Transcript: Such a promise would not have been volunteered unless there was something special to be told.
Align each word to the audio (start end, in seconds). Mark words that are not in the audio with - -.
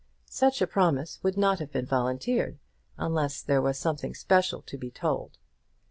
Such 0.31 0.63
a 0.63 0.65
promise 0.65 1.19
would 1.21 1.37
not 1.37 1.59
have 1.59 1.71
been 1.71 1.85
volunteered 1.85 2.57
unless 2.97 3.43
there 3.43 3.61
was 3.61 3.77
something 3.77 4.15
special 4.15 4.63
to 4.63 4.75
be 4.75 4.89
told. 4.89 5.37